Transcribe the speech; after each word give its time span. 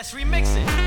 Let's 0.00 0.14
remix 0.14 0.56
it. 0.56 0.79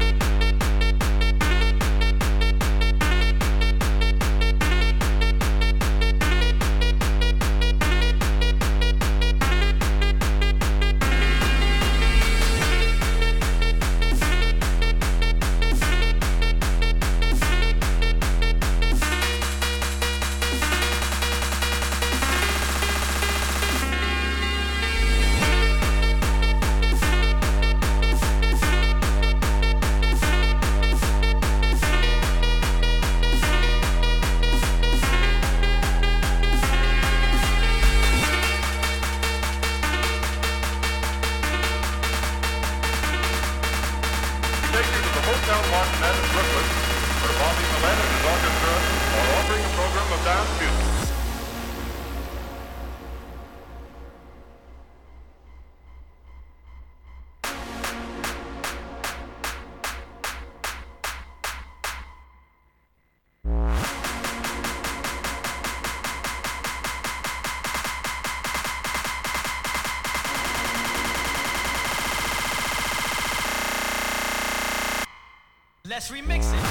Let's 76.03 76.11
remix 76.11 76.53
it. 76.53 76.62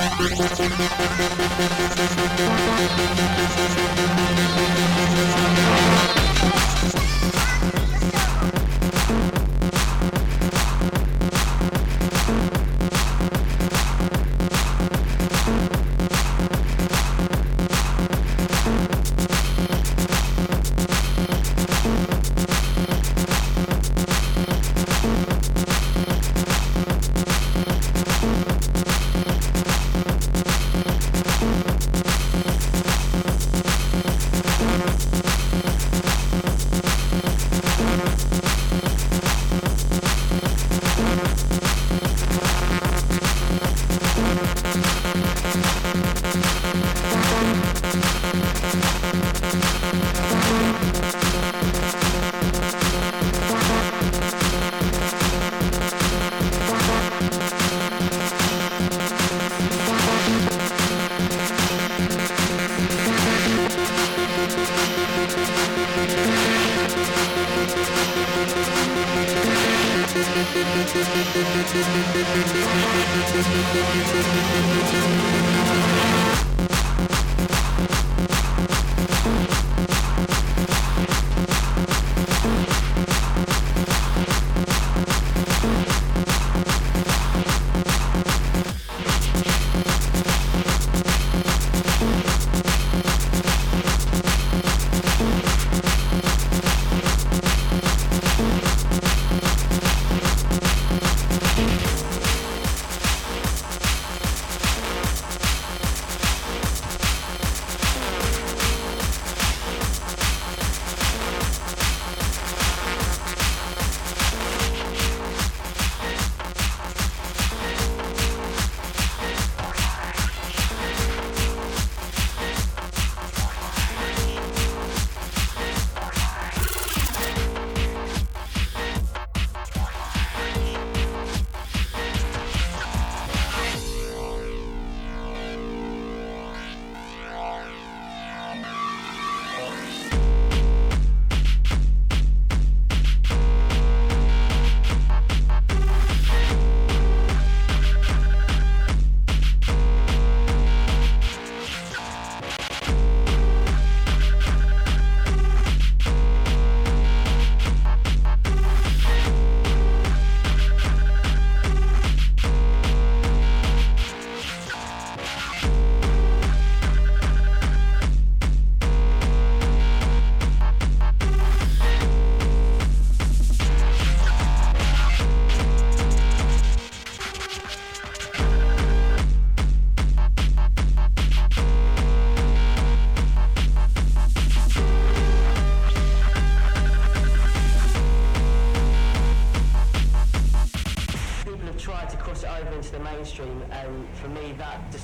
Thank 0.00 1.12
you. 6.02 6.07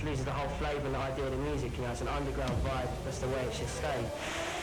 loses 0.04 0.24
the 0.24 0.30
whole 0.30 0.48
flavour 0.58 0.84
and 0.84 0.94
the 0.94 0.98
idea 0.98 1.24
of 1.24 1.30
the 1.30 1.36
music, 1.38 1.76
you 1.76 1.84
know, 1.84 1.90
it's 1.90 2.02
an 2.02 2.08
underground 2.08 2.52
vibe, 2.64 2.88
that's 3.04 3.18
the 3.18 3.28
way 3.28 3.40
it 3.40 3.54
should 3.54 3.68
stay. 3.68 4.53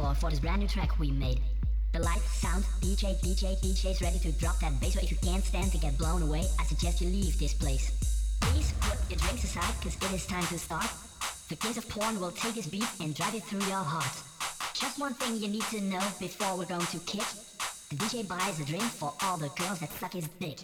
Floor 0.00 0.14
for 0.14 0.30
this 0.30 0.40
brand 0.40 0.60
new 0.60 0.68
track 0.68 0.98
we 0.98 1.10
made. 1.10 1.40
The 1.92 2.00
lights, 2.00 2.32
sound, 2.40 2.64
DJ, 2.80 3.18
DJ, 3.20 3.58
DJ's 3.60 4.00
ready 4.00 4.18
to 4.20 4.32
drop 4.32 4.58
that 4.60 4.80
bass. 4.80 4.94
So 4.94 5.00
if 5.00 5.10
you 5.10 5.16
can't 5.18 5.44
stand 5.44 5.72
to 5.72 5.78
get 5.78 5.98
blown 5.98 6.22
away, 6.22 6.44
I 6.58 6.64
suggest 6.64 7.00
you 7.00 7.08
leave 7.08 7.38
this 7.38 7.52
place. 7.52 7.92
Please 8.40 8.72
put 8.80 8.98
your 9.10 9.18
drinks 9.18 9.44
aside, 9.44 9.74
cause 9.82 9.96
it 9.96 10.12
is 10.14 10.26
time 10.26 10.46
to 10.46 10.58
start. 10.58 10.88
The 11.48 11.56
kings 11.56 11.76
of 11.76 11.88
porn 11.88 12.18
will 12.20 12.30
take 12.30 12.54
this 12.54 12.66
beat 12.66 12.88
and 13.00 13.14
drive 13.14 13.34
it 13.34 13.42
through 13.42 13.66
your 13.66 13.84
heart. 13.94 14.16
Just 14.72 14.98
one 14.98 15.14
thing 15.14 15.36
you 15.36 15.48
need 15.48 15.64
to 15.74 15.80
know 15.80 16.02
before 16.18 16.56
we're 16.56 16.64
going 16.64 16.86
to 16.86 16.98
kick. 17.00 17.26
The 17.90 17.96
DJ 17.96 18.26
buys 18.26 18.60
a 18.60 18.64
drink 18.64 18.84
for 18.84 19.12
all 19.22 19.36
the 19.36 19.50
girls 19.58 19.80
that 19.80 19.92
suck 19.92 20.12
his 20.14 20.28
dick. 20.38 20.60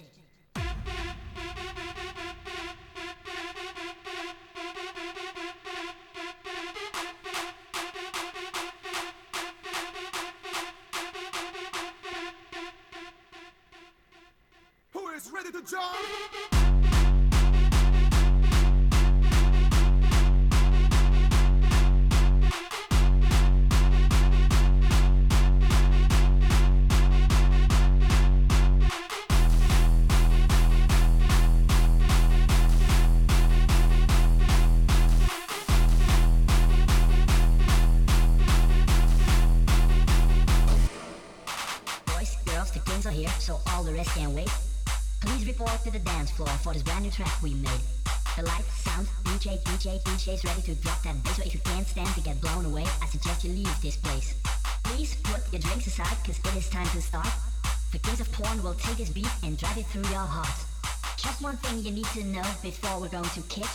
Thing 61.76 61.84
you 61.84 61.92
need 61.92 62.06
to 62.06 62.24
know 62.24 62.42
before 62.62 63.00
we're 63.00 63.08
going 63.08 63.24
to 63.24 63.42
kick. 63.42 63.68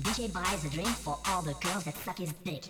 DJ 0.00 0.32
buys 0.32 0.64
a 0.64 0.70
drink 0.70 0.88
for 0.88 1.18
all 1.28 1.42
the 1.42 1.54
girls 1.54 1.84
that 1.84 1.96
suck 1.96 2.18
his 2.18 2.32
dick. 2.44 2.64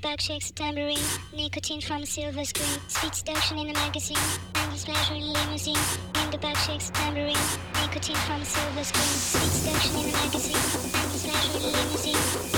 The 0.00 0.08
milkshakes, 0.08 0.54
tambourine, 0.54 0.98
nicotine 1.34 1.80
from 1.80 2.02
a 2.02 2.06
silver 2.06 2.44
screen. 2.44 2.80
Sweet 2.88 3.14
seduction 3.14 3.58
in 3.58 3.68
the 3.68 3.74
magazine, 3.74 4.16
endless 4.54 4.84
pleasure 4.84 5.14
in 5.14 5.32
limousine, 5.32 5.76
in 6.22 6.30
the 6.30 6.38
milkshakes, 6.38 6.90
tambourine, 6.92 7.36
nicotine 7.74 8.16
from 8.16 8.40
a 8.40 8.44
silver 8.44 8.84
screen. 8.84 9.04
Sweet 9.04 9.50
seduction 9.50 9.96
in 9.96 10.06
the 10.06 10.12
magazine, 10.12 10.56
endless 10.94 11.26
pleasure 11.26 11.66
in 11.66 11.72
limousine, 11.72 12.49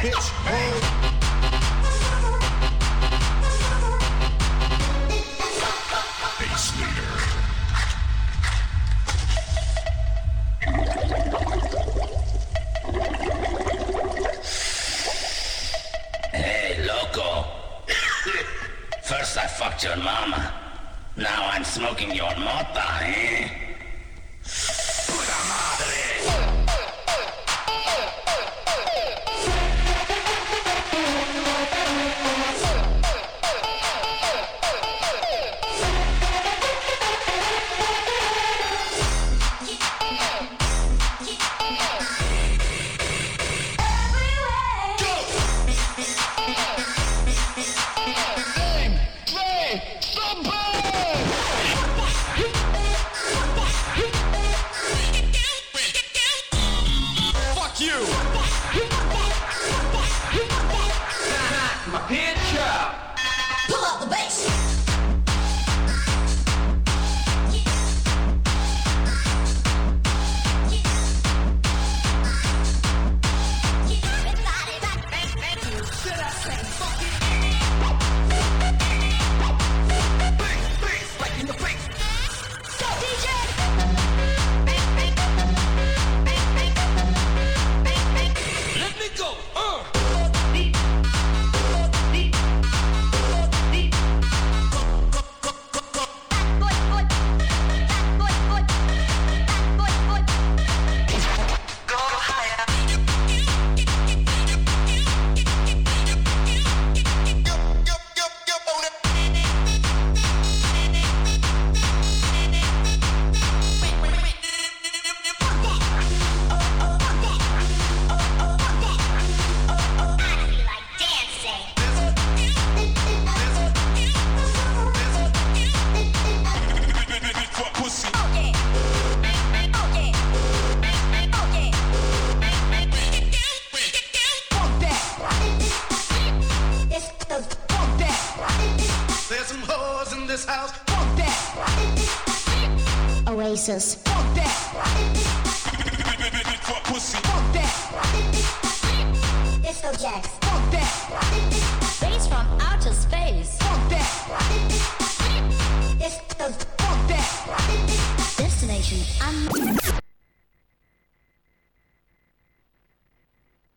Hey, 0.00 0.29